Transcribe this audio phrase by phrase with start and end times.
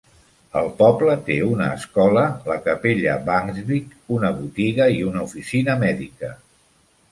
[0.59, 6.35] El poble té una escola, la Capella Vangsvik, una botiga i una oficina mèdica.